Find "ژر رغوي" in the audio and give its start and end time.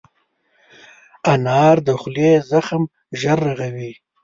3.21-3.93